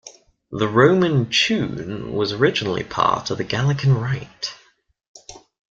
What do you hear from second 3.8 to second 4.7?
Rite.